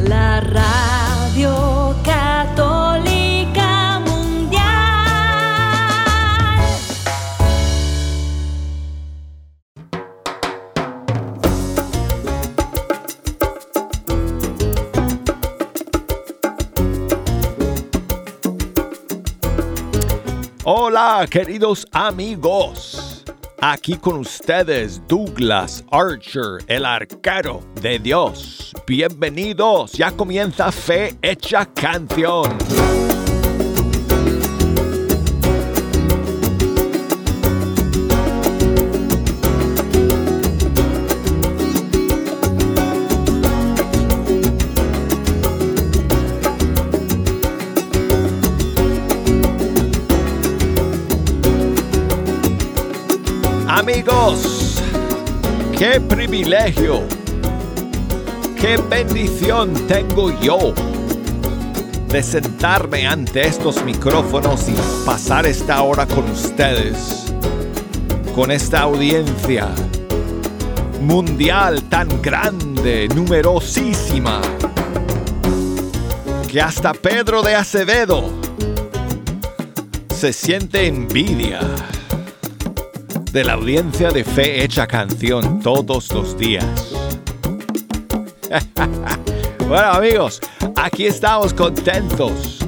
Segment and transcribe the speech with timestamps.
[0.00, 4.64] la radio católica mundial.
[20.64, 23.05] Hola, queridos amigos.
[23.68, 28.72] Aquí con ustedes Douglas Archer, el arquero de Dios.
[28.86, 32.56] Bienvenidos, ya comienza Fe Hecha Canción.
[55.78, 57.02] Qué privilegio,
[58.58, 60.72] qué bendición tengo yo
[62.08, 64.74] de sentarme ante estos micrófonos y
[65.04, 67.26] pasar esta hora con ustedes,
[68.34, 69.68] con esta audiencia
[71.00, 74.40] mundial tan grande, numerosísima,
[76.48, 78.32] que hasta Pedro de Acevedo
[80.08, 81.60] se siente envidia
[83.36, 86.64] de la audiencia de Fe Hecha Canción todos los días.
[89.68, 90.40] bueno amigos,
[90.74, 92.60] aquí estamos contentos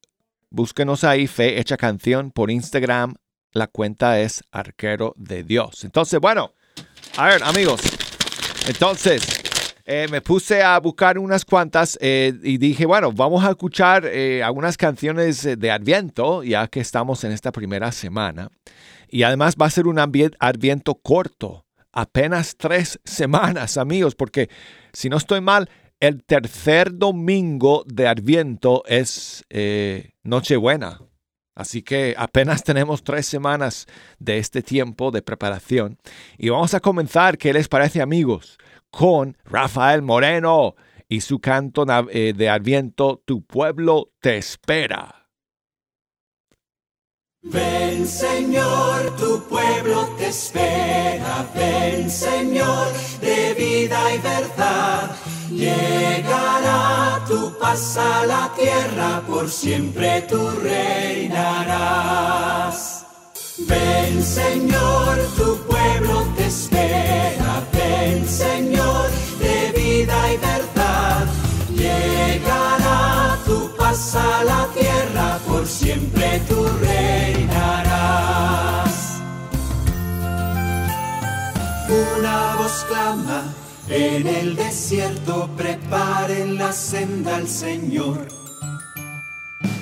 [0.49, 3.15] búsquenos ahí, Fe Hecha Canción, por Instagram,
[3.51, 5.83] la cuenta es Arquero de Dios.
[5.83, 6.53] Entonces, bueno,
[7.17, 7.81] a ver, amigos,
[8.67, 9.34] entonces,
[9.87, 14.41] eh, me puse a buscar unas cuantas eh, y dije, bueno, vamos a escuchar eh,
[14.41, 18.49] algunas canciones de Adviento, ya que estamos en esta primera semana.
[19.07, 24.49] Y además va a ser un Adviento corto, apenas tres semanas, amigos, porque
[24.91, 25.69] si no estoy mal,
[25.99, 29.45] el tercer domingo de Adviento es
[30.23, 30.99] Nochebuena.
[31.53, 33.85] Así que apenas tenemos tres semanas
[34.19, 35.97] de este tiempo de preparación.
[36.37, 38.57] Y vamos a comenzar, ¿qué les parece amigos?
[38.97, 40.75] Con Rafael Moreno
[41.09, 45.27] y su canto eh, de Adviento, Tu pueblo te espera.
[47.41, 52.87] Ven Señor, tu pueblo te espera, ven Señor,
[53.19, 55.11] de vida y verdad.
[55.51, 62.05] Llegará tu paz a la tierra, por siempre tú reinarás.
[63.57, 68.74] Ven Señor, tu pueblo te espera, ven Señor,
[75.95, 77.93] siempre tú reinarás.
[82.17, 83.53] Una voz clama
[83.87, 88.27] En el desierto preparen la senda al Señor.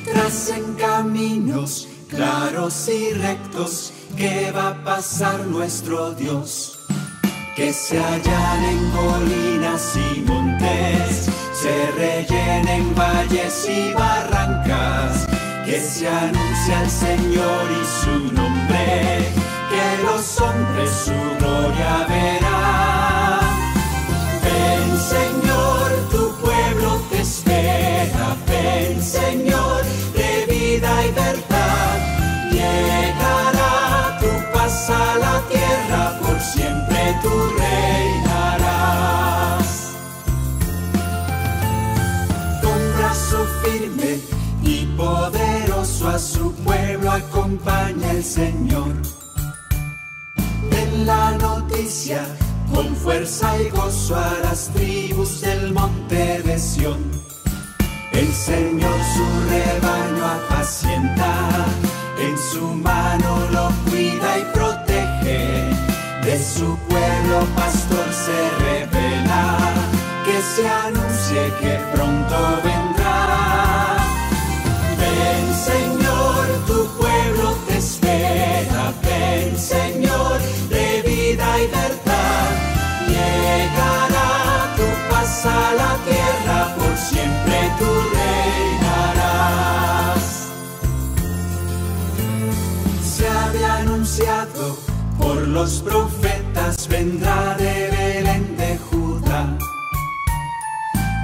[0.04, 6.80] Tracen caminos claros y rectos que va a pasar nuestro Dios.
[7.56, 15.33] Que se hallan en colinas y montes, se rellenen valles y barrancas.
[15.66, 19.32] Que se anuncia el Señor y su nombre,
[19.70, 23.40] que los hombres su gloria verán.
[24.44, 29.84] Ven Señor, tu pueblo te espera, ven Señor,
[30.14, 32.52] de vida y verdad.
[32.52, 37.63] Llegará tu paz a la tierra, por siempre tú reinarás.
[46.08, 48.94] A su pueblo acompaña el Señor.
[50.72, 52.26] En la noticia,
[52.74, 57.00] con fuerza y gozo a las tribus del monte de Sión.
[58.12, 61.66] El Señor su rebaño apacienta,
[62.20, 65.70] en su mano lo cuida y protege.
[66.26, 69.58] De su pueblo pastor se revela,
[70.26, 72.83] que se anuncie que pronto vendrá.
[95.18, 99.58] Por los profetas, vendrá de Belén de Judá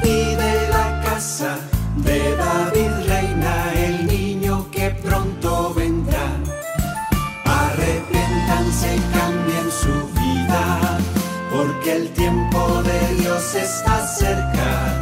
[0.02, 1.58] y de la casa
[1.98, 6.32] de David reina el niño que pronto vendrá.
[7.46, 10.98] Arrepiéntanse y cambien su vida,
[11.52, 15.00] porque el tiempo de Dios está cerca.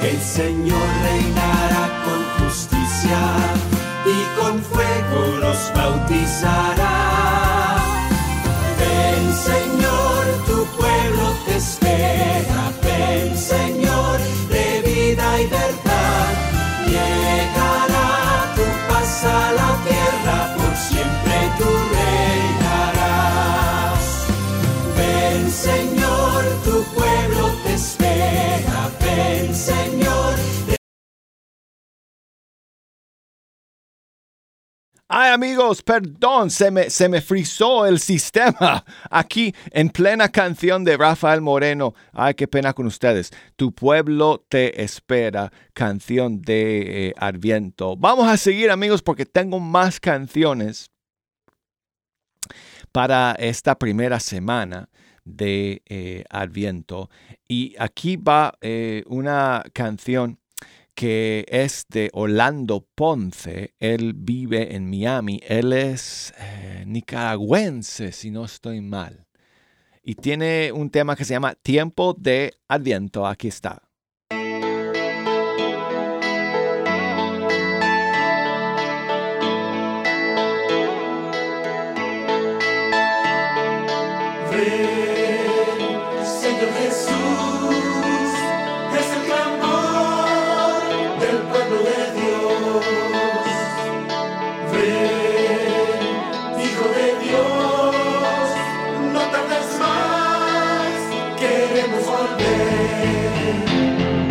[0.00, 3.18] El Señor reinará con justicia
[4.06, 6.96] y con fuego los bautizará.
[8.78, 12.72] Ven Señor, tu pueblo te espera.
[12.82, 13.75] Ven Señor,
[35.08, 40.96] Ay amigos, perdón, se me, se me frizó el sistema aquí en plena canción de
[40.96, 41.94] Rafael Moreno.
[42.12, 43.30] Ay, qué pena con ustedes.
[43.54, 47.94] Tu pueblo te espera, canción de eh, Adviento.
[47.96, 50.90] Vamos a seguir amigos porque tengo más canciones
[52.90, 54.88] para esta primera semana
[55.24, 57.10] de eh, Adviento.
[57.46, 60.40] Y aquí va eh, una canción
[60.96, 63.74] que es de Orlando Ponce.
[63.78, 65.40] Él vive en Miami.
[65.46, 69.26] Él es eh, nicaragüense, si no estoy mal.
[70.02, 73.26] Y tiene un tema que se llama Tiempo de Adviento.
[73.26, 73.82] Aquí está.
[102.38, 104.25] Queremos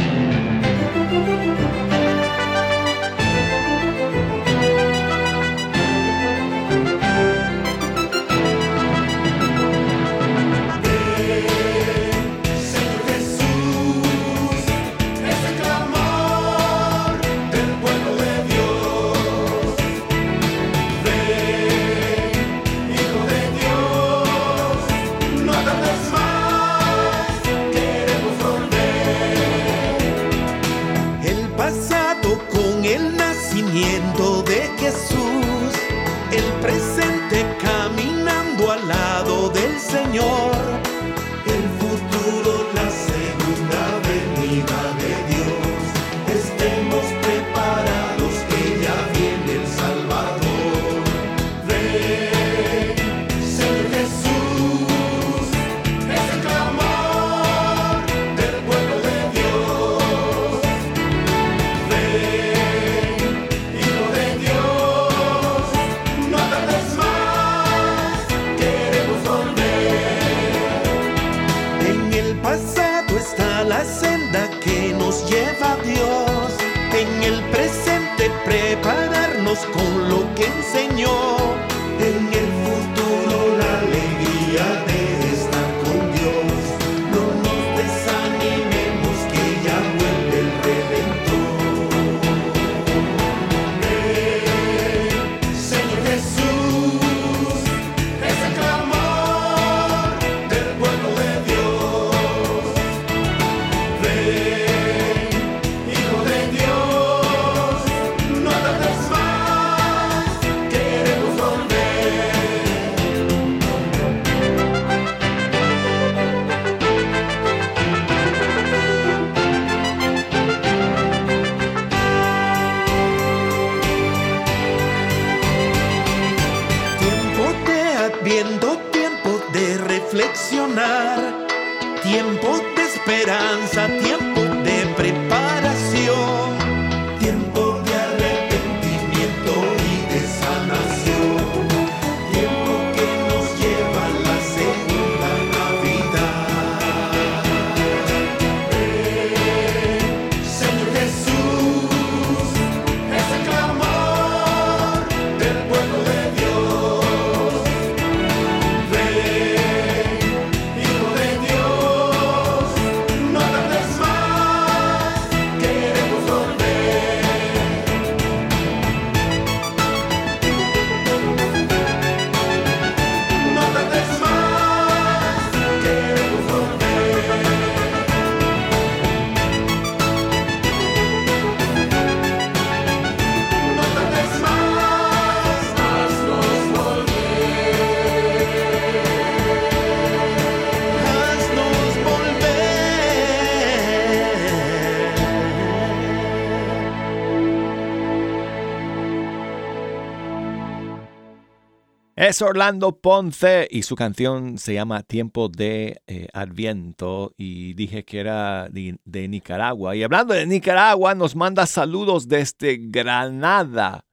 [202.27, 208.20] Es Orlando Ponce y su canción se llama Tiempo de eh, Adviento y dije que
[208.20, 209.96] era de, Nicaragua.
[209.96, 214.08] Y hablando de Nicaragua, nos manda saludos desde Granada.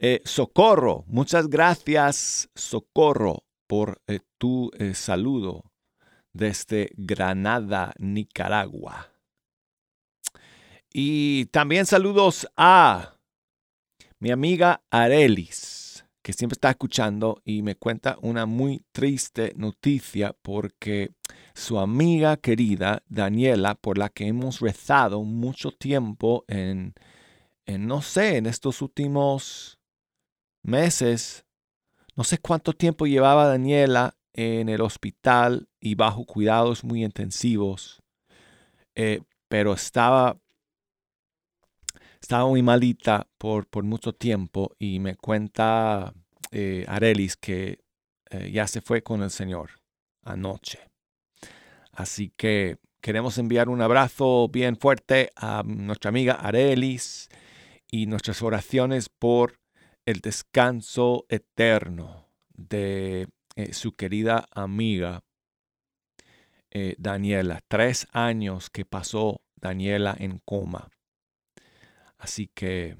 [0.00, 5.62] Eh, Socorro, muchas gracias Socorro por eh, tu eh, saludo
[6.32, 9.12] desde Granada, Nicaragua.
[10.92, 13.14] Y también saludos a
[14.18, 15.81] mi amiga Arelis,
[16.22, 21.14] que siempre está escuchando y me cuenta una muy triste noticia porque
[21.54, 26.94] su amiga querida Daniela, por la que hemos rezado mucho tiempo en,
[27.66, 29.78] no sé, en estos últimos
[30.62, 31.44] meses,
[32.14, 38.00] no sé cuánto tiempo llevaba Daniela en el hospital y bajo cuidados muy intensivos,
[38.94, 40.38] eh, pero estaba
[42.22, 46.14] estaba muy malita por, por mucho tiempo y me cuenta
[46.52, 47.80] eh, Arelis que
[48.30, 49.70] eh, ya se fue con el Señor
[50.22, 50.78] anoche.
[51.90, 57.28] Así que queremos enviar un abrazo bien fuerte a nuestra amiga Arelis
[57.90, 59.58] y nuestras oraciones por
[60.06, 63.26] el descanso eterno de
[63.56, 65.24] eh, su querida amiga
[66.96, 67.60] Daniela.
[67.68, 70.88] Tres años que pasó Daniela en coma.
[72.22, 72.96] Así que,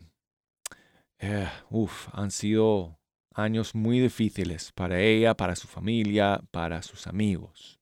[1.21, 2.99] eh, uf, han sido
[3.33, 7.79] años muy difíciles para ella, para su familia, para sus amigos.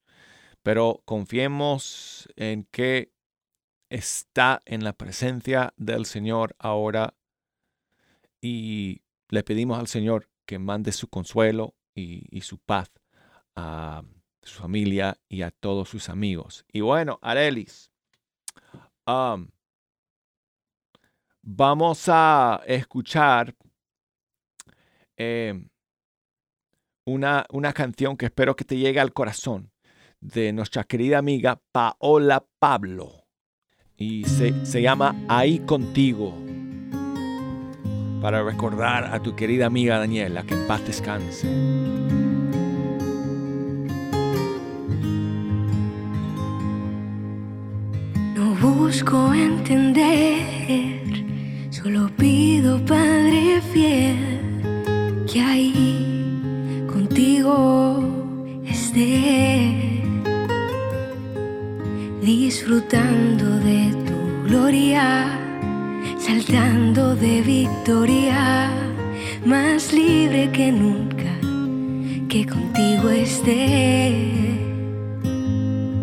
[0.63, 3.15] Pero confiemos en que
[3.89, 7.15] está en la presencia del Señor ahora
[8.43, 12.91] y le pedimos al Señor que mande su consuelo y, y su paz
[13.57, 14.03] a
[14.43, 16.67] su familia y a todos sus amigos.
[16.71, 17.91] Y bueno, Arelis,
[19.07, 19.49] um,
[21.43, 23.55] vamos a escuchar
[25.17, 25.55] eh,
[27.05, 29.71] una, una canción que espero que te llegue al corazón
[30.21, 33.27] de nuestra querida amiga Paola Pablo.
[33.97, 36.35] Y se, se llama Ahí contigo.
[38.23, 41.49] Para recordar a tu querida amiga Daniela que en paz descanse.
[48.35, 51.10] No busco entender,
[51.83, 54.19] solo pido, Padre fiel,
[55.31, 58.03] que ahí contigo
[58.67, 60.03] esté,
[62.23, 65.39] disfrutando de tu gloria,
[66.19, 68.71] saltando de victoria,
[69.47, 71.33] más libre que nunca,
[72.29, 74.13] que contigo esté.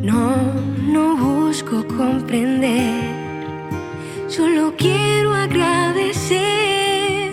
[0.01, 0.37] No,
[0.91, 3.16] no busco comprender,
[4.27, 7.31] solo quiero agradecer,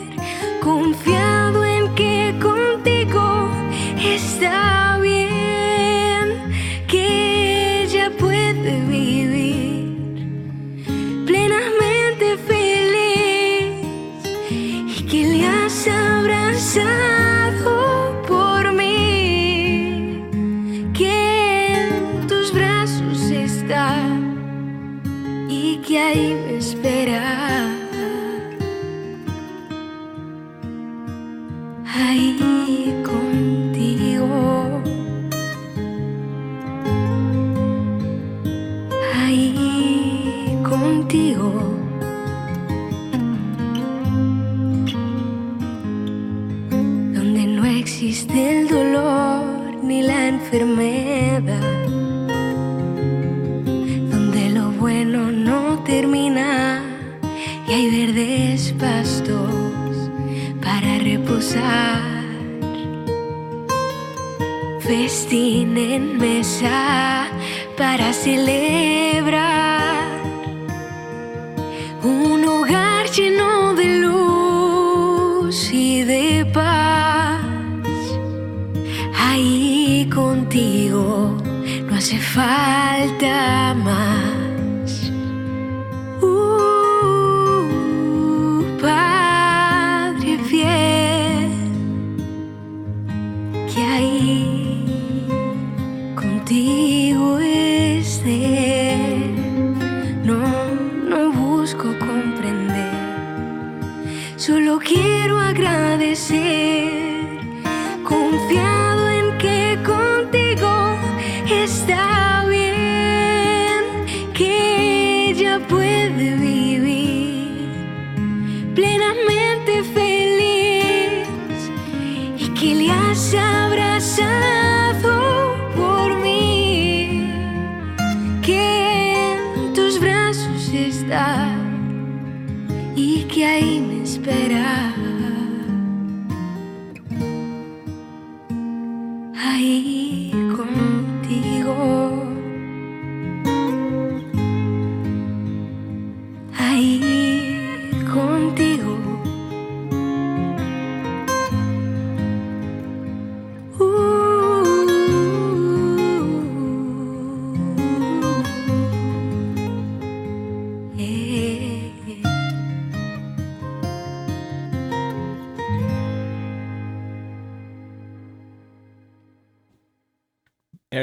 [0.62, 3.50] confiado en que contigo
[4.00, 6.52] está bien,
[6.86, 9.96] que ella puede vivir
[11.26, 13.72] plenamente feliz
[14.96, 16.92] y que le has abrazado
[18.28, 20.22] por mí,
[20.94, 23.96] que en tus brazos está
[25.48, 26.33] y que ahí
[32.64, 33.23] Ahí contigo.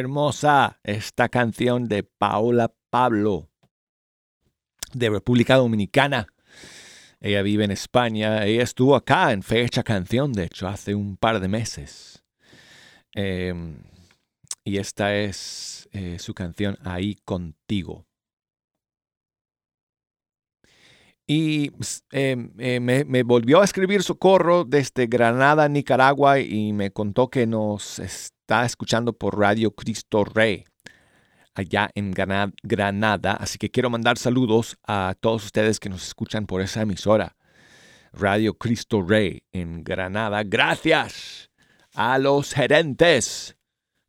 [0.01, 3.49] Hermosa esta canción de Paola Pablo,
[4.93, 6.25] de República Dominicana.
[7.19, 8.43] Ella vive en España.
[8.43, 12.23] Ella estuvo acá en Fecha Canción, de hecho, hace un par de meses.
[13.13, 13.77] Em,
[14.63, 18.07] y esta es eh, su canción Ahí contigo.
[21.27, 26.91] Y s- em, eh, me, me volvió a escribir Socorro desde Granada, Nicaragua, y me
[26.91, 30.65] contó que nos está escuchando por Radio Cristo Rey,
[31.53, 33.33] allá en Grana- Granada.
[33.33, 37.37] Así que quiero mandar saludos a todos ustedes que nos escuchan por esa emisora,
[38.11, 40.43] Radio Cristo Rey en Granada.
[40.43, 41.49] Gracias
[41.93, 43.55] a los gerentes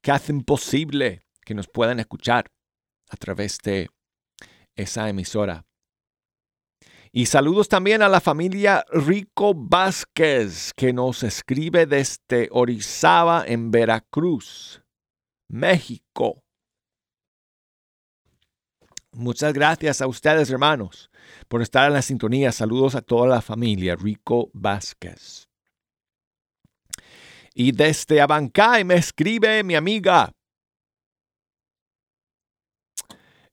[0.00, 2.50] que hacen posible que nos puedan escuchar
[3.10, 3.90] a través de
[4.74, 5.66] esa emisora.
[7.14, 14.82] Y saludos también a la familia Rico Vázquez, que nos escribe desde Orizaba, en Veracruz,
[15.46, 16.42] México.
[19.12, 21.10] Muchas gracias a ustedes, hermanos,
[21.48, 22.50] por estar en la sintonía.
[22.50, 25.50] Saludos a toda la familia Rico Vázquez.
[27.54, 30.32] Y desde Abancay me escribe mi amiga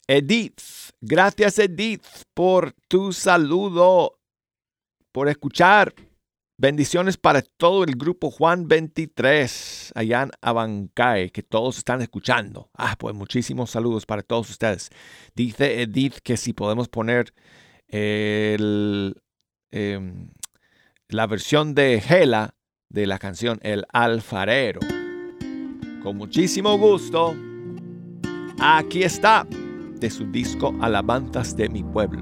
[0.09, 0.59] Edith.
[1.01, 4.19] Gracias Edith por tu saludo,
[5.11, 5.93] por escuchar.
[6.57, 12.71] Bendiciones para todo el grupo Juan 23 allá en Abancay, que todos están escuchando.
[12.73, 14.89] Ah, pues muchísimos saludos para todos ustedes.
[15.35, 17.31] Dice Edith que si podemos poner
[17.87, 19.13] em,
[21.07, 22.55] la versión de Gela
[22.89, 24.79] de la canción El Alfarero.
[26.01, 27.35] Con muchísimo gusto.
[28.59, 29.47] Aquí está
[29.99, 32.21] de su disco Alabanzas de mi pueblo.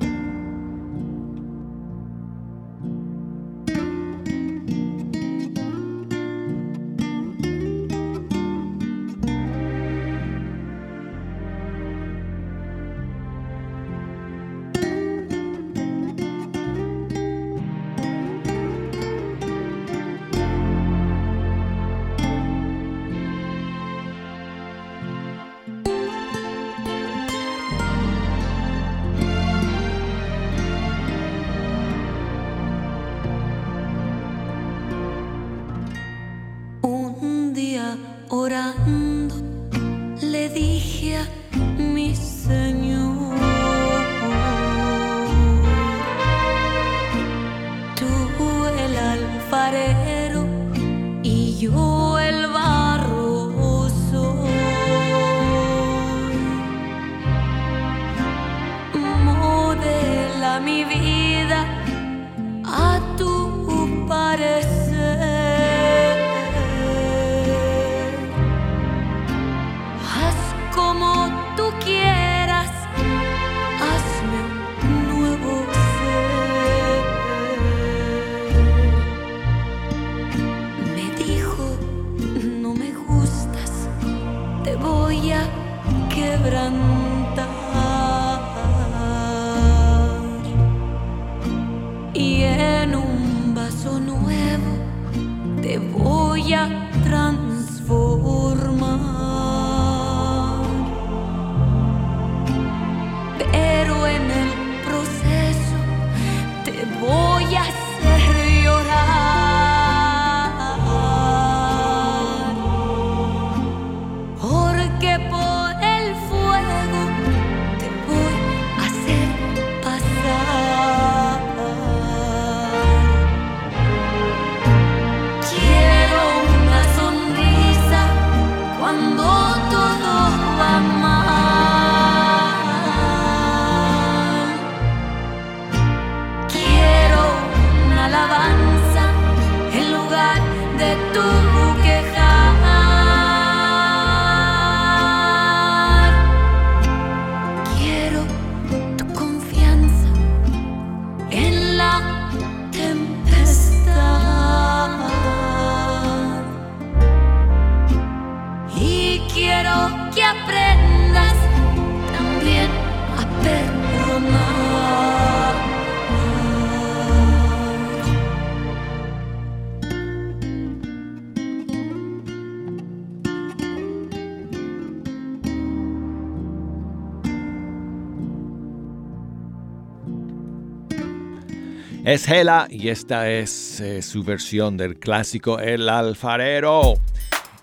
[182.08, 186.94] Es Hela y esta es eh, su versión del clásico El Alfarero.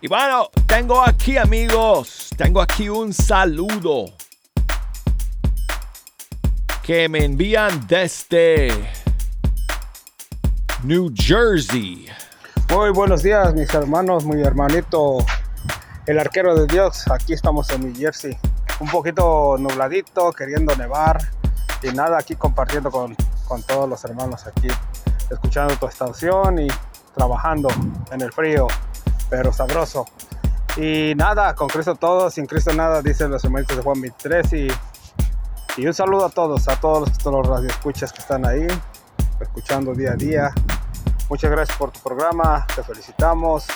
[0.03, 4.05] Y bueno, tengo aquí amigos, tengo aquí un saludo
[6.83, 8.69] que me envían desde
[10.83, 12.09] New Jersey.
[12.69, 15.25] Muy buenos días, mis hermanos, mi hermanito,
[16.05, 17.11] el arquero de Dios.
[17.11, 18.37] Aquí estamos en New Jersey.
[18.79, 21.31] Un poquito nubladito, queriendo nevar.
[21.83, 23.17] Y nada, aquí compartiendo con,
[23.55, 24.67] con todos los hermanos aquí,
[25.31, 26.67] escuchando tu estación y
[27.15, 27.69] trabajando
[28.11, 28.67] en el frío,
[29.31, 30.07] pero sabroso.
[30.77, 34.53] Y nada, con Cristo todo, sin Cristo nada, dicen los hermanitos de Juan 23.
[34.55, 34.69] Y,
[35.77, 38.67] y un saludo a todos, a todos los, todos los radioescuchas que están ahí,
[39.41, 40.51] escuchando día a día.
[41.31, 43.67] Muchas gracias por tu programa, te felicitamos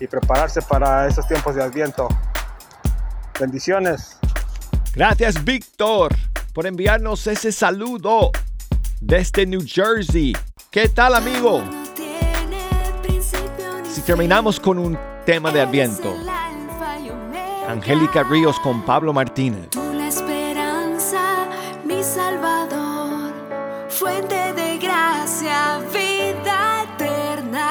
[0.00, 2.08] y prepararse para esos tiempos de Adviento.
[3.38, 4.16] Bendiciones.
[4.94, 6.16] Gracias Víctor
[6.54, 8.32] por enviarnos ese saludo
[9.00, 10.34] desde New Jersey.
[10.70, 11.62] ¿Qué tal amigo?
[13.90, 16.14] Si terminamos con un tema de Adviento,
[17.66, 19.70] Angélica Ríos con Pablo Martínez.
[19.70, 21.48] Tú la esperanza,
[21.84, 23.32] mi salvador,
[23.88, 27.68] fuente de gracia, vida eterna.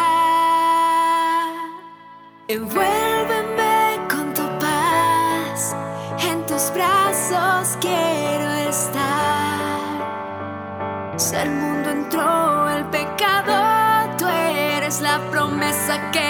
[11.40, 16.29] Al mundo entró el pecado, tú eres la promesa que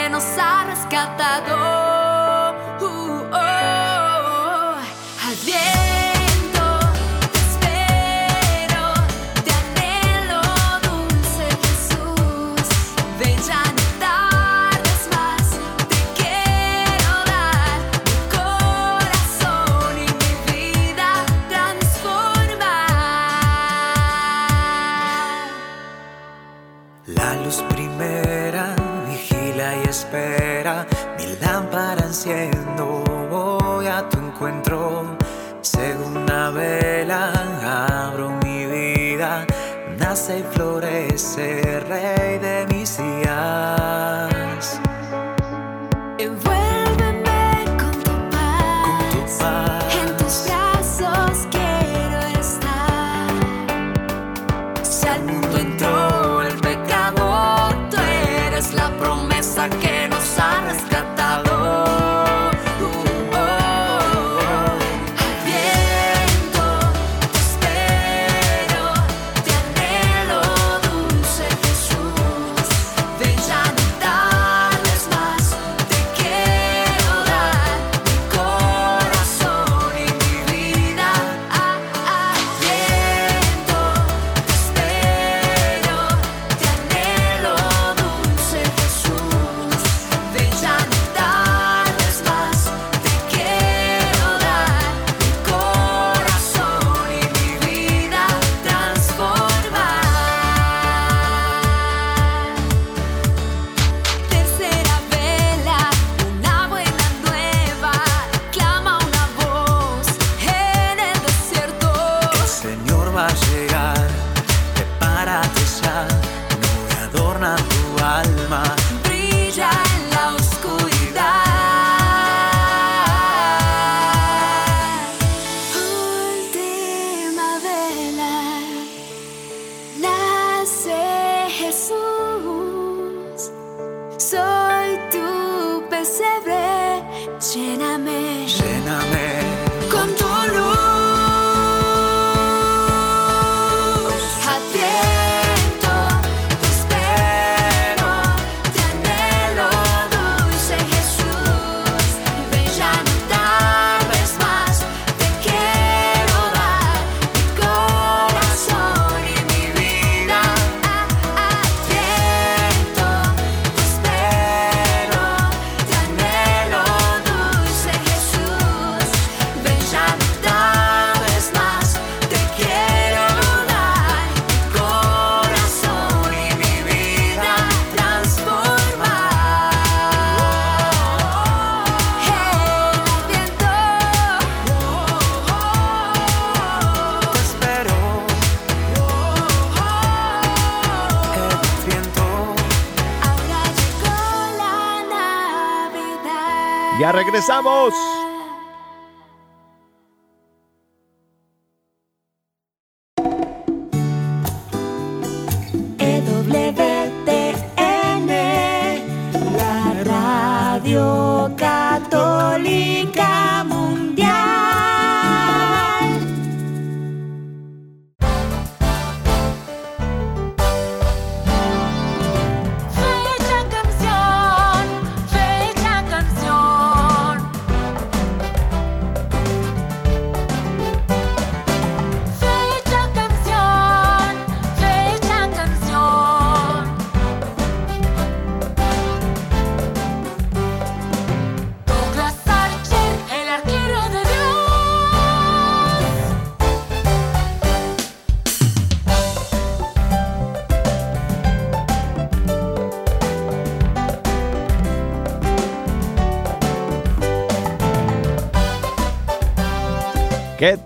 [197.39, 198.09] regresamos.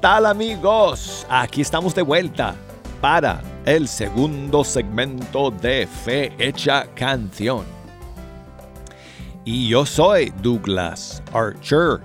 [0.04, 1.26] Tal amigos?
[1.30, 2.56] Aquí estamos de vuelta
[3.00, 7.64] para el segundo segmento de Fe Hecha Canción.
[9.46, 12.02] Y yo soy Douglas Archer.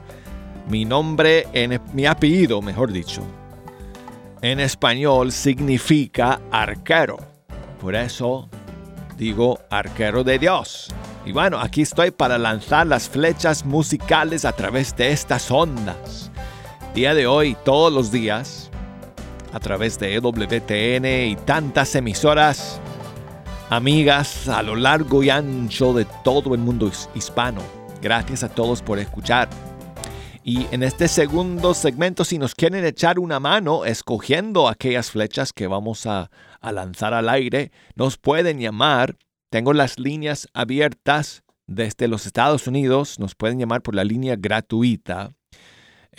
[0.68, 3.22] Mi nombre, en, mi apellido, mejor dicho,
[4.42, 7.18] en español significa arquero.
[7.80, 8.48] Por eso
[9.16, 10.86] digo arquero de Dios.
[11.26, 16.30] Y bueno, aquí estoy para lanzar las flechas musicales a través de estas ondas
[16.94, 18.70] día de hoy, todos los días,
[19.52, 22.80] a través de EWTN y tantas emisoras,
[23.70, 27.62] amigas a lo largo y ancho de todo el mundo his- hispano.
[28.02, 29.48] Gracias a todos por escuchar.
[30.44, 35.66] Y en este segundo segmento, si nos quieren echar una mano escogiendo aquellas flechas que
[35.66, 39.16] vamos a, a lanzar al aire, nos pueden llamar.
[39.50, 43.18] Tengo las líneas abiertas desde los Estados Unidos.
[43.18, 45.32] Nos pueden llamar por la línea gratuita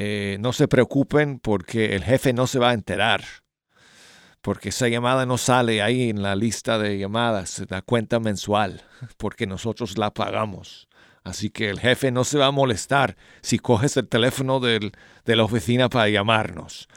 [0.01, 3.21] eh, no se preocupen porque el jefe no se va a enterar.
[4.41, 8.81] Porque esa llamada no sale ahí en la lista de llamadas, la cuenta mensual,
[9.17, 10.87] porque nosotros la pagamos.
[11.25, 14.91] Así que el jefe no se va a molestar si coges el teléfono de
[15.25, 16.87] la oficina para llamarnos.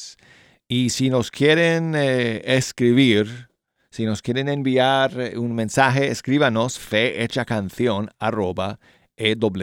[0.71, 3.49] Y si nos quieren eh, escribir,
[3.89, 8.79] si nos quieren enviar eh, un mensaje, escríbanos fehechacanción arroba
[9.17, 9.57] ewtn.com.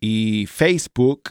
[0.00, 1.30] y Facebook.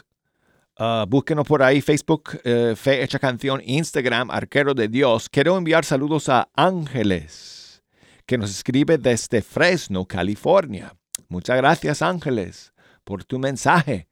[0.78, 5.28] Uh, búsquenos por ahí, Facebook, eh, Fe Hecha Canción, Instagram, Arquero de Dios.
[5.28, 7.82] Quiero enviar saludos a Ángeles,
[8.24, 10.94] que nos escribe desde Fresno, California.
[11.28, 12.72] Muchas gracias, Ángeles,
[13.04, 14.08] por tu mensaje,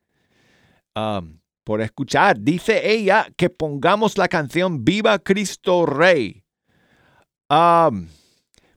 [0.94, 2.38] um, por escuchar.
[2.38, 6.44] Dice ella que pongamos la canción Viva Cristo Rey.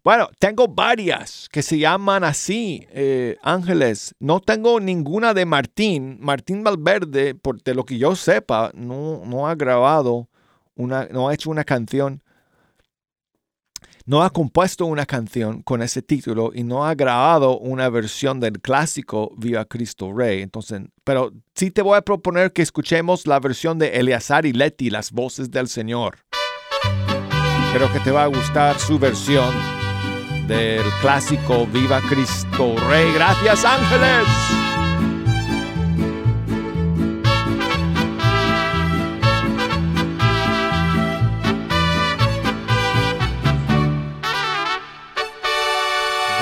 [0.03, 4.15] Bueno, tengo varias que se llaman así, eh, Ángeles.
[4.19, 6.17] No tengo ninguna de Martín.
[6.19, 10.27] Martín Valverde, por lo que yo sepa, no, no ha grabado,
[10.73, 12.23] una, no ha hecho una canción,
[14.09, 18.59] no ha compuesto una canción con ese título y no ha grabado una versión del
[18.59, 20.41] clásico Viva Cristo Rey.
[20.41, 24.89] Entonces, pero sí te voy a proponer que escuchemos la versión de Eleazar y Leti,
[24.89, 26.17] Las Voces del Señor.
[27.71, 29.53] Creo que te va a gustar su versión
[30.47, 33.13] del clásico Viva Cristo Rey.
[33.13, 34.68] Gracias ángeles.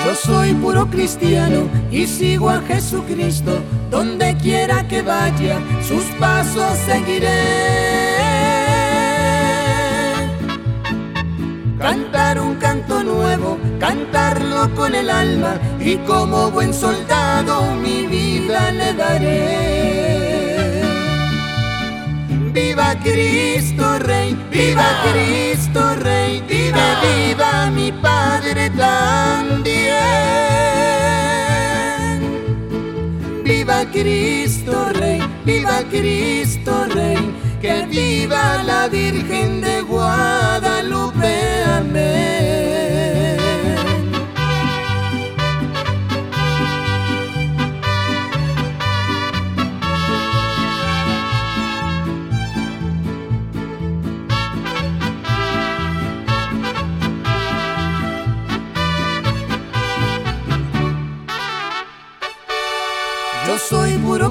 [0.07, 3.59] Yo soy puro cristiano y sigo a Jesucristo.
[3.91, 7.27] Donde quiera que vaya, sus pasos seguiré.
[11.77, 18.93] Cantar un canto nuevo, cantarlo con el alma y como buen soldado mi vida le
[18.93, 20.37] daré.
[22.53, 29.87] Viva Cristo Rey, viva Cristo Rey, viva, mi Padre también.
[33.43, 42.76] Viva Cristo Rey, viva Cristo Rey, que viva la Virgen de Guadalupe, amén.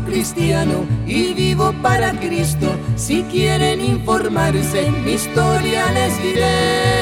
[0.07, 2.69] Cristiano y vivo para Cristo.
[2.97, 6.97] Si quieren informarse, mi historia les diré.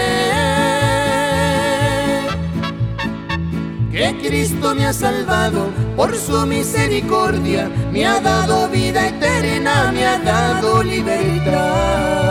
[3.93, 10.19] Que Cristo me ha salvado por su misericordia, me ha dado vida eterna, me ha
[10.19, 12.25] dado libertad.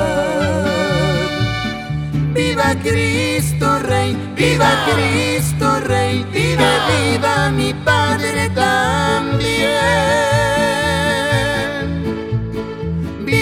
[2.33, 10.32] Viva Cristo Rey, viva Cristo Rey, viva, viva mi Padre también.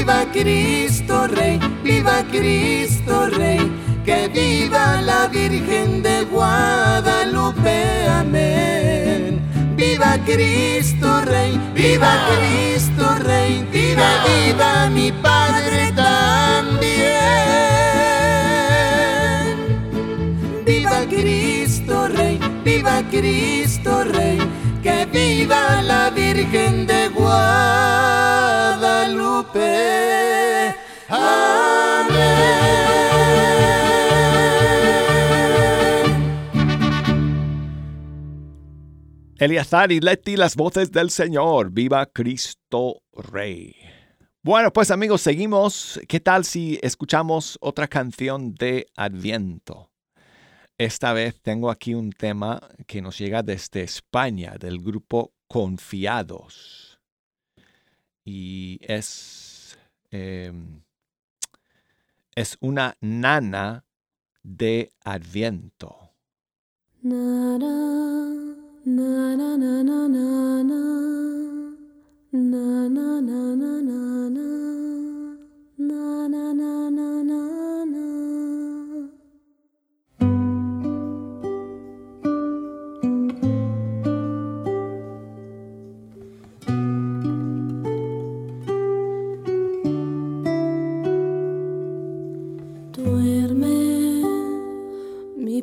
[0.01, 3.71] Viva Cristo Rey, viva Cristo Rey,
[4.03, 9.39] que viva la Virgen de Guadalupe, amén.
[9.75, 16.81] Viva Cristo Rey, viva Cristo Rey, viva, viva mi Padre también.
[20.65, 24.39] Viva Cristo Rey, viva Cristo Rey,
[24.81, 28.20] que viva la Virgen de Guadalupe.
[39.89, 41.71] Y Leti, las voces del Señor.
[41.71, 43.75] Viva Cristo Rey.
[44.43, 45.99] Bueno, pues amigos, seguimos.
[46.07, 49.91] ¿Qué tal si escuchamos otra canción de Adviento?
[50.77, 56.90] Esta vez tengo aquí un tema que nos llega desde España, del grupo Confiados.
[58.33, 59.77] Y es,
[60.09, 60.53] eh,
[62.33, 63.83] es una nana
[64.41, 65.97] de Adviento.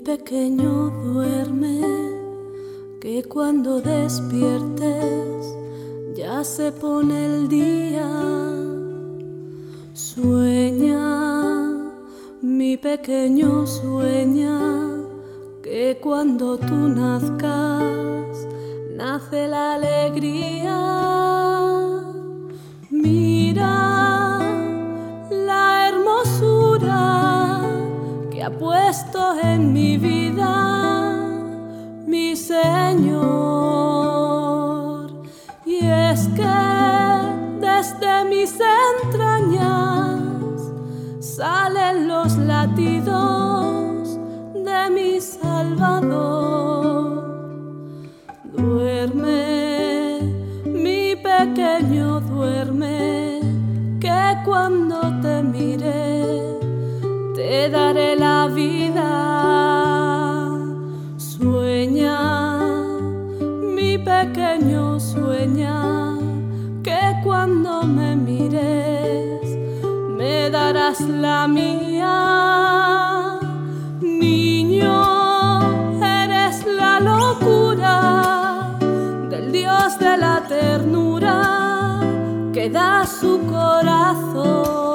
[0.09, 1.83] Pequeño duerme,
[2.99, 5.55] que cuando despiertes
[6.17, 8.09] ya se pone el día.
[9.93, 11.05] Sueña,
[12.41, 14.59] mi pequeño sueña,
[15.63, 18.49] que cuando tú nazcas
[18.97, 20.79] nace la alegría.
[22.89, 23.98] Mira
[28.59, 31.29] puesto en mi vida
[32.07, 33.29] mi Señor.
[35.65, 36.59] Y es que
[37.61, 38.59] desde mis
[39.03, 40.19] entrañas
[41.21, 44.19] salen los latidos
[44.55, 46.79] de mi Salvador.
[48.45, 50.21] Duerme,
[50.65, 53.41] mi pequeño, duerme,
[54.01, 56.59] que cuando te mire
[57.39, 58.28] te daré la
[58.59, 59.11] vida.
[61.17, 62.19] Sueña,
[63.77, 65.77] mi pequeño, sueña,
[66.83, 69.47] que cuando me mires
[70.19, 72.17] me darás la mía.
[74.01, 74.97] Niño,
[76.21, 77.97] eres la locura
[79.31, 81.37] del Dios de la ternura
[82.53, 84.88] que da su corazón.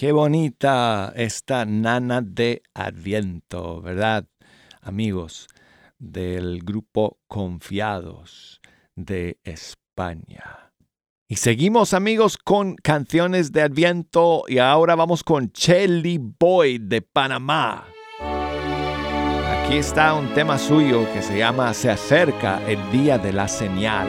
[0.00, 4.24] Qué bonita esta nana de Adviento, ¿verdad?
[4.80, 5.46] Amigos
[5.98, 8.62] del grupo Confiados
[8.96, 10.72] de España.
[11.28, 17.84] Y seguimos amigos con canciones de Adviento y ahora vamos con Chelly Boyd de Panamá.
[19.52, 24.08] Aquí está un tema suyo que se llama Se acerca el día de la señal.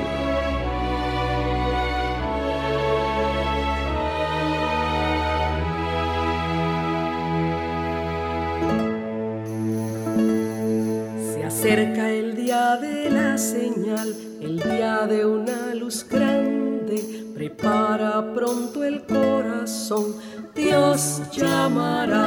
[11.62, 17.24] Se acerca el día de la señal, el día de una luz grande.
[17.36, 20.16] Prepara pronto el corazón,
[20.56, 22.18] Dios llamará.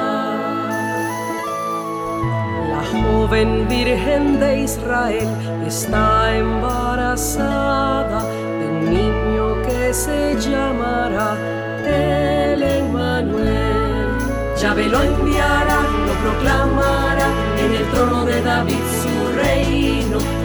[2.71, 5.27] La joven virgen de Israel
[5.67, 11.37] está embarazada de un niño que se llamará
[11.85, 14.11] el Emmanuel.
[14.57, 17.29] Yahvé lo enviará, lo proclamará
[17.59, 19.04] en el trono de David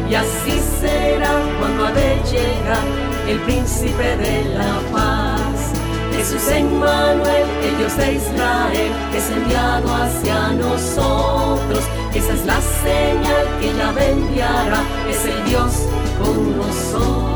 [0.09, 2.83] Y así será cuando ha de llegar
[3.27, 5.73] el príncipe de la paz.
[6.15, 11.83] Jesús Emmanuel, el Dios de Israel, es enviado hacia nosotros.
[12.13, 15.87] Esa es la señal que Yahvé enviará, es el Dios
[16.19, 17.29] con nosotros.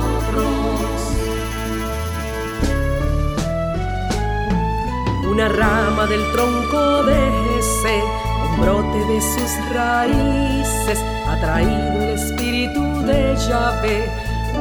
[5.34, 8.04] una rama del tronco de Jesse,
[8.52, 11.00] un brote de sus raíces,
[11.34, 14.10] ha traído el espíritu de Yahvé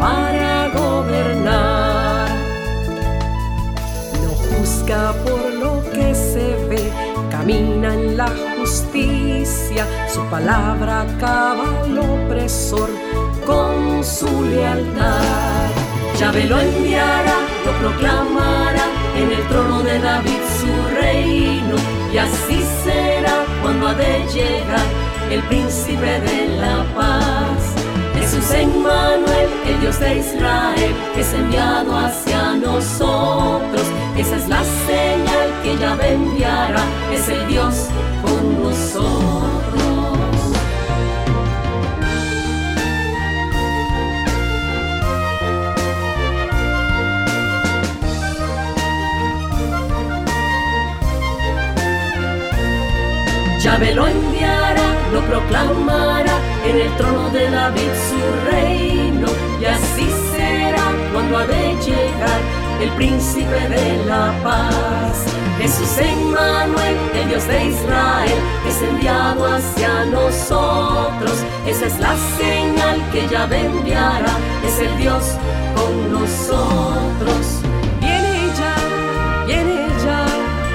[0.00, 2.28] para gobernar.
[4.22, 6.90] No juzga por lo que se ve,
[7.30, 12.90] camina en la justicia, su palabra acaba al opresor
[13.46, 15.68] con su lealtad.
[16.18, 21.76] Yahvé lo enviará, lo proclamará en el trono de David su reino,
[22.12, 25.01] y así será cuando ha de llegar
[25.32, 27.74] el príncipe de la paz.
[28.14, 33.86] Jesús Emmanuel, el Dios de Israel, es enviado hacia nosotros.
[34.16, 37.88] Esa es la señal que Yahvé enviará, es el Dios
[38.22, 39.62] con nosotros.
[53.62, 54.06] Enviará, lo
[55.49, 59.28] proclamará en el trono de David su reino.
[59.61, 62.40] Y así será cuando ha de llegar
[62.80, 65.24] el príncipe de la paz.
[65.59, 71.45] Jesús Emmanuel, el Dios de Israel, es enviado hacia nosotros.
[71.66, 74.36] Esa es la señal que Yahvé enviará,
[74.66, 75.36] es el Dios
[75.76, 77.62] con nosotros.
[78.01, 80.26] Viene ya, viene ya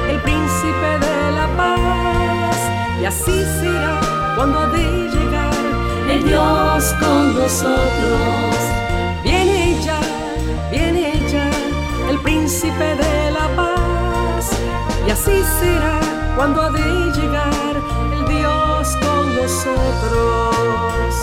[0.09, 2.57] el príncipe de la paz.
[3.01, 5.53] Y así será cuando ha de llegar
[6.11, 8.55] el Dios con nosotros.
[9.23, 9.99] Viene ya,
[10.69, 11.49] viene ya
[12.07, 14.51] el príncipe de la paz.
[15.07, 15.99] Y así será
[16.35, 17.75] cuando ha de llegar
[18.13, 21.15] el Dios con nosotros.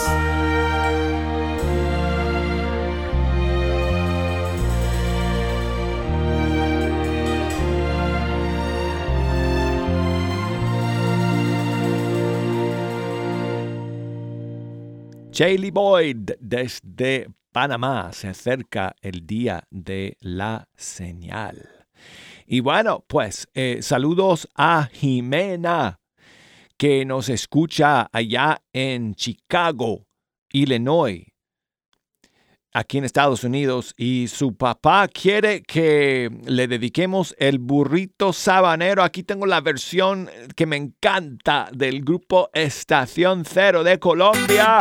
[15.37, 18.13] Jaylee Boyd desde Panamá.
[18.13, 21.67] Se acerca el día de la señal.
[22.47, 25.99] Y bueno, pues eh, saludos a Jimena,
[26.77, 30.05] que nos escucha allá en Chicago,
[30.53, 31.25] Illinois,
[32.71, 33.93] aquí en Estados Unidos.
[33.97, 39.03] Y su papá quiere que le dediquemos el burrito sabanero.
[39.03, 44.79] Aquí tengo la versión que me encanta del grupo Estación Cero de Colombia.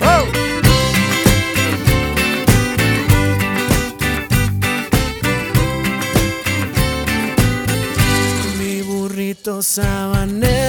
[0.00, 0.26] ¡Oh!
[8.86, 10.65] burrito sabanero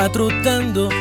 [0.00, 0.99] va trotando.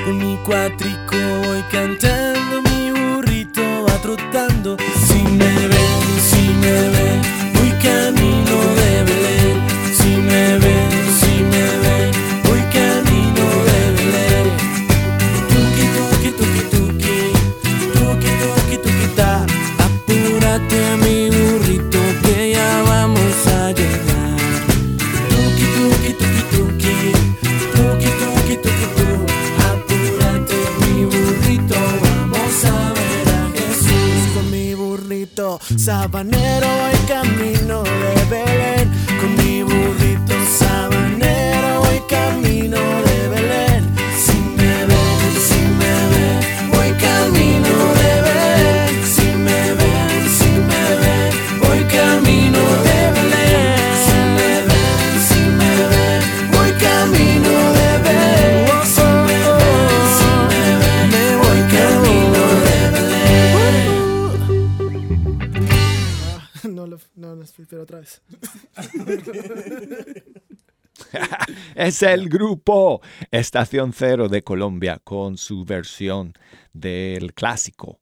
[72.08, 76.34] Es el grupo Estación Cero de Colombia con su versión
[76.74, 78.00] del clásico.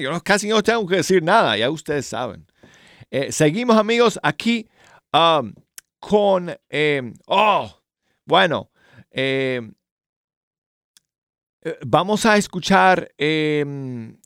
[0.00, 2.46] Yo casi no tengo que decir nada, ya ustedes saben.
[3.10, 4.68] Eh, seguimos amigos aquí
[5.12, 5.52] um,
[5.98, 7.80] con, eh, oh,
[8.24, 8.70] bueno,
[9.10, 9.60] eh,
[11.62, 13.64] eh, vamos a escuchar eh,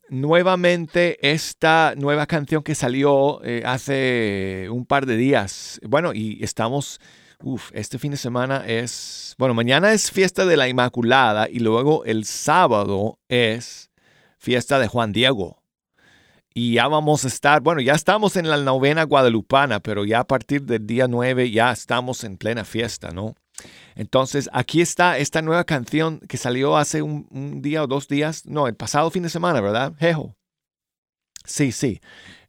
[0.09, 5.81] nuevamente esta nueva canción que salió eh, hace un par de días.
[5.83, 7.01] Bueno, y estamos,
[7.43, 12.05] uf, este fin de semana es, bueno, mañana es fiesta de la Inmaculada y luego
[12.05, 13.91] el sábado es
[14.39, 15.63] fiesta de Juan Diego.
[16.53, 20.27] Y ya vamos a estar, bueno, ya estamos en la novena guadalupana, pero ya a
[20.27, 23.37] partir del día 9 ya estamos en plena fiesta, ¿no?
[23.95, 28.67] Entonces, aquí está esta nueva canción que salió hace un, día o dos días, no,
[28.67, 29.93] el pasado fin de semana, ¿verdad?
[29.99, 30.35] Jejo.
[31.45, 32.01] Sí, sí.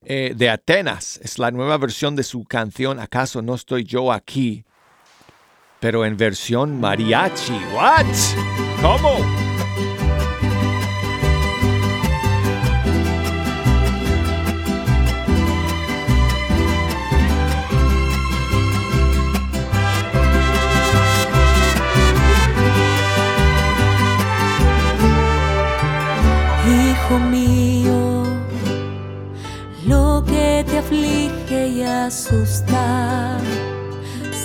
[0.03, 4.65] Eh, de Atenas, es la nueva versión de su canción ¿Acaso no estoy yo aquí?
[5.81, 7.59] Pero en versión mariachi.
[7.73, 8.05] ¿What?
[8.83, 9.17] ¿Cómo?
[26.67, 28.23] Hijo mío,
[29.87, 33.39] lo que te aflige y asusta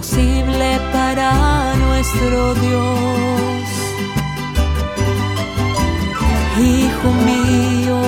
[0.00, 3.62] Imposible para nuestro Dios.
[6.58, 8.00] Hijo mío,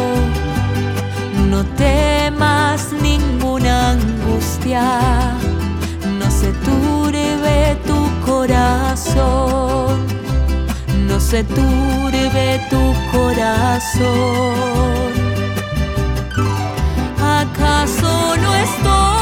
[1.50, 5.34] no temas ninguna angustia,
[6.18, 10.06] no se turbe tu corazón,
[11.06, 14.62] no se turbe tu corazón.
[17.20, 19.21] ¿Acaso no estoy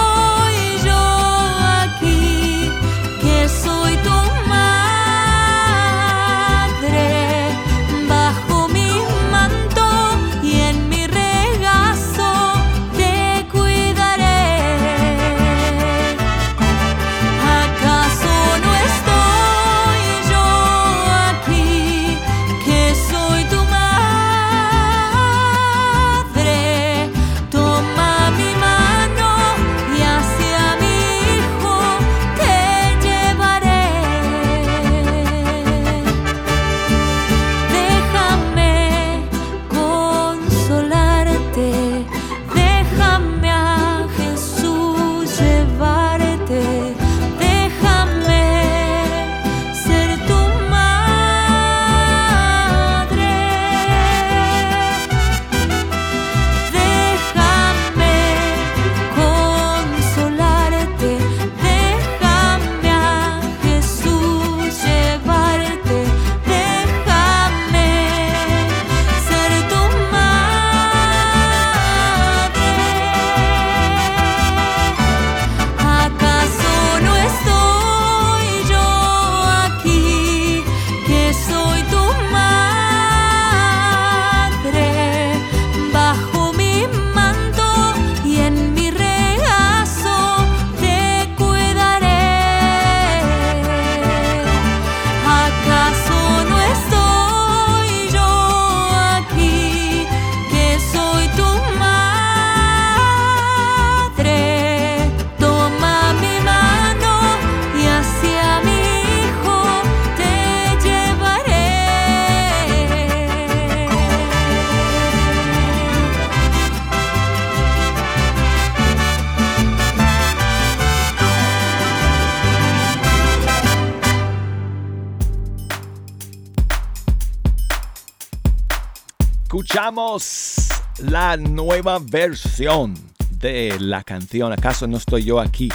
[131.36, 132.94] nueva versión
[133.30, 135.70] de la canción ¿Acaso no estoy yo aquí?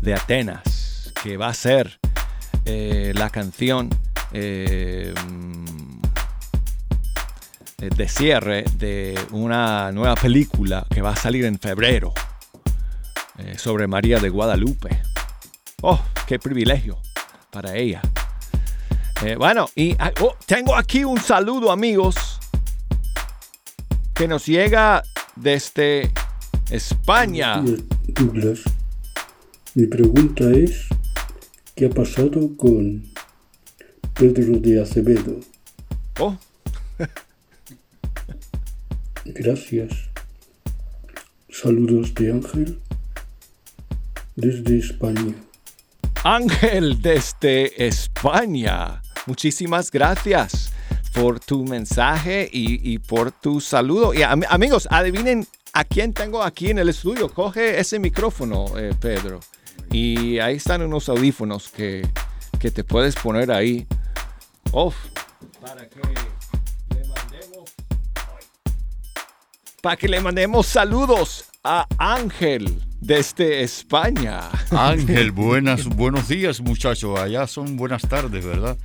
[0.00, 1.98] de Atenas, que va a ser
[2.64, 3.90] eh, la canción
[4.32, 6.00] eh, mm,
[7.78, 12.14] de cierre de una nueva película que va a salir en febrero
[13.38, 15.02] eh, sobre María de Guadalupe.
[15.82, 16.98] ¡Oh, qué privilegio
[17.50, 18.00] para ella!
[19.38, 22.35] Bueno, y ah, oh, tengo aquí un saludo, amigos,
[24.16, 25.02] que nos llega
[25.36, 26.10] desde
[26.70, 27.62] España.
[28.08, 28.62] Douglas.
[29.74, 30.86] Mi pregunta es,
[31.74, 33.04] ¿qué ha pasado con
[34.14, 35.38] Pedro de Acevedo?
[36.18, 36.34] Oh,
[39.26, 39.92] Gracias.
[41.50, 42.78] Saludos de Ángel
[44.34, 45.34] desde España.
[46.24, 49.02] Ángel desde España.
[49.26, 50.65] Muchísimas gracias
[51.16, 54.12] por tu mensaje y, y por tu saludo.
[54.12, 57.32] Y am- amigos, adivinen a quién tengo aquí en el estudio.
[57.32, 59.40] Coge ese micrófono, eh, Pedro.
[59.90, 62.06] Y ahí están unos audífonos que,
[62.60, 63.86] que te puedes poner ahí.
[64.72, 64.94] Uf,
[65.62, 67.74] para que le mandemos,
[69.80, 74.50] para que le mandemos saludos a Ángel desde España.
[74.70, 77.18] Ángel, buenas, buenos días muchachos.
[77.18, 78.76] Allá son buenas tardes, ¿verdad?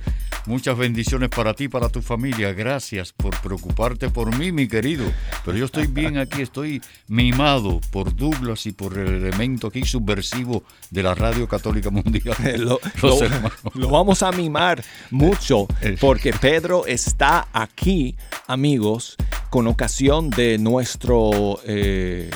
[0.46, 2.52] Muchas bendiciones para ti, para tu familia.
[2.52, 5.04] Gracias por preocuparte por mí, mi querido.
[5.44, 10.64] Pero yo estoy bien aquí, estoy mimado por Douglas y por el elemento aquí subversivo
[10.90, 12.34] de la Radio Católica Mundial.
[13.74, 15.96] lo, vamos a mimar mucho Eh, eh.
[16.00, 18.16] porque Pedro está aquí,
[18.46, 19.16] amigos,
[19.50, 22.30] con ocasión de nuestro eh,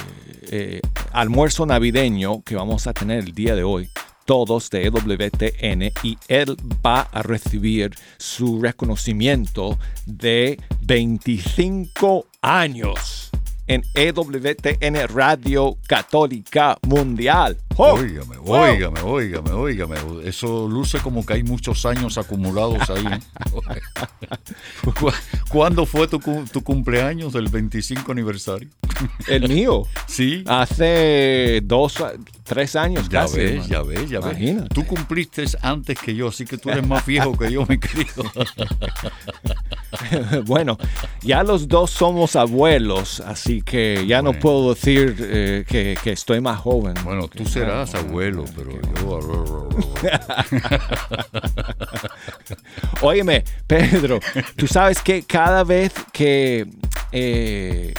[0.50, 0.80] eh,
[1.12, 3.88] almuerzo navideño que vamos a tener el día de hoy.
[4.26, 13.30] Todos de EWTN y él va a recibir su reconocimiento de 25 años
[13.66, 17.56] en EWTN Radio Católica Mundial.
[17.76, 17.94] ¡Oh!
[17.94, 19.96] Óigame, óigame, óigame, óigame.
[20.24, 23.04] Eso luce como que hay muchos años acumulados ahí.
[24.84, 25.12] ¿Cu-
[25.48, 26.18] ¿Cuándo fue tu,
[26.52, 28.68] tu cumpleaños del 25 aniversario?
[29.26, 29.82] El mío.
[30.06, 30.42] Sí.
[30.46, 32.02] Hace dos,
[32.44, 33.36] tres años Ya casi.
[33.38, 34.38] ves, ya ves, ya ves.
[34.38, 34.68] Imagínate.
[34.74, 38.24] Tú cumpliste antes que yo, así que tú eres más viejo que yo, mi querido.
[40.44, 40.78] bueno,
[41.22, 46.40] ya los dos somos abuelos, así que ya no puedo decir eh, que, que estoy
[46.40, 46.94] más joven.
[47.04, 49.68] Bueno, tú serás abuelo, pero yo...
[53.02, 54.20] Óyeme, Pedro,
[54.56, 56.66] tú sabes que cada vez que...
[57.12, 57.94] eh,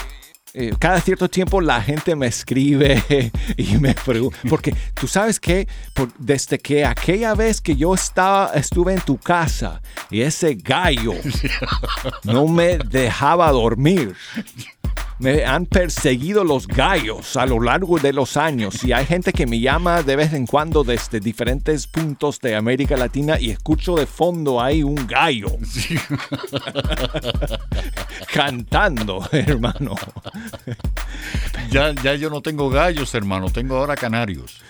[0.60, 5.68] eh, cada cierto tiempo la gente me escribe y me pregunta, porque tú sabes que
[5.93, 11.14] por- desde que aquella vez que yo estaba, estuve en tu casa y ese gallo
[12.24, 14.16] no me dejaba dormir.
[15.19, 19.47] Me han perseguido los gallos a lo largo de los años y hay gente que
[19.47, 24.05] me llama de vez en cuando desde diferentes puntos de América Latina y escucho de
[24.05, 25.47] fondo ahí un gallo
[28.33, 29.95] cantando, hermano.
[31.71, 34.61] Ya, ya yo no tengo gallos, hermano, tengo ahora canarios.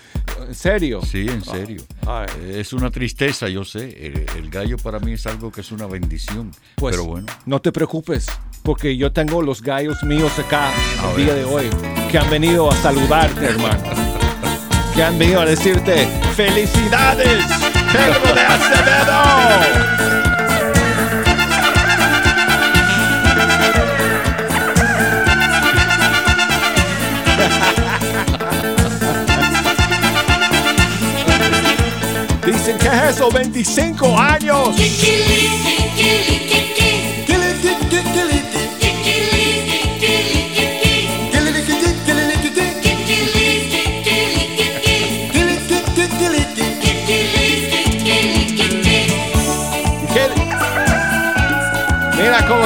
[0.46, 1.00] ¿En serio?
[1.02, 1.82] Sí, en serio.
[2.06, 2.26] Ay.
[2.52, 4.06] Es una tristeza, yo sé.
[4.06, 6.52] El, el gallo para mí es algo que es una bendición.
[6.76, 7.26] Pues pero bueno.
[7.46, 8.26] no te preocupes,
[8.68, 10.68] porque yo tengo los gallos míos acá
[11.02, 11.24] A el ver.
[11.24, 11.70] día de hoy,
[12.10, 13.82] que han venido a saludarte, hermano.
[14.94, 16.06] Que han venido a decirte
[16.36, 17.46] felicidades,
[17.90, 19.22] Pedro de Acevedo.
[32.44, 34.76] Dicen que es eso, 25 años.
[34.76, 35.38] ¿Qué?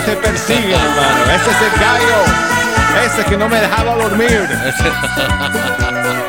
[0.04, 1.24] Te persiguen, hermano.
[1.34, 2.24] Ese es el gallo.
[3.06, 4.48] Ese que no me dejaba dormir.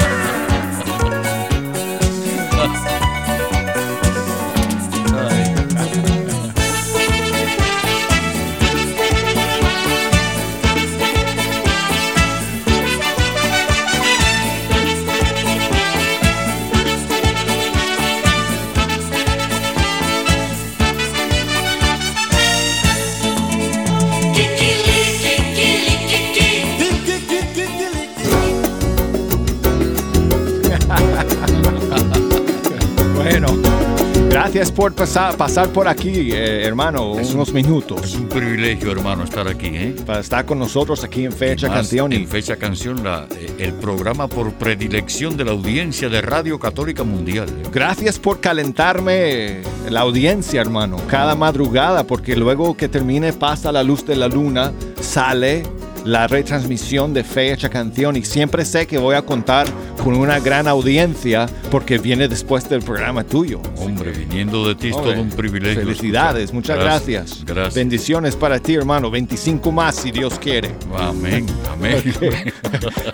[34.61, 38.03] gracias por pasar, pasar por aquí, eh, hermano, unos minutos.
[38.03, 39.95] Es un privilegio, hermano, estar aquí, ¿eh?
[40.05, 42.13] Para estar con nosotros aquí en Fecha Más, Canción.
[42.13, 46.59] En Y Fecha Canción, la- eh, el programa por predilección de la audiencia de Radio
[46.59, 47.47] Católica Mundial.
[47.73, 54.05] gracias por calentarme la audiencia, hermano, cada madrugada, porque luego que termine pasa la luz
[54.05, 55.63] de la luna, sale
[56.05, 59.67] la retransmisión de Fecha Canción y siempre sé que voy a contar
[60.03, 63.61] con una gran audiencia porque viene después del programa tuyo.
[63.77, 65.81] Hombre, viniendo de ti es todo un privilegio.
[65.81, 66.77] Felicidades, escuchar.
[66.77, 67.45] muchas gracias.
[67.45, 67.75] Gracias.
[67.75, 69.11] Bendiciones para ti, hermano.
[69.11, 70.75] 25 más, si Dios quiere.
[70.95, 72.01] Amén, amén.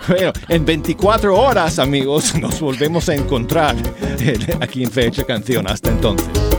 [0.08, 3.76] Bueno, en 24 horas, amigos, nos volvemos a encontrar
[4.60, 5.66] aquí en Fecha Canción.
[5.66, 6.57] Hasta entonces.